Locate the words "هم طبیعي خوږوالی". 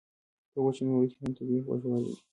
1.21-2.09